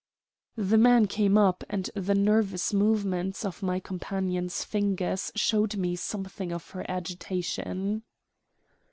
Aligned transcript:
The 0.55 0.79
man 0.79 1.05
came 1.05 1.37
up, 1.37 1.63
and 1.69 1.87
the 1.93 2.15
nervous 2.15 2.73
movements 2.73 3.45
of 3.45 3.61
my 3.61 3.79
companion's 3.79 4.63
fingers 4.63 5.31
showed 5.35 5.75
me 5.77 5.95
something 5.95 6.51
of 6.51 6.71
her 6.71 6.83
agitation. 6.89 8.01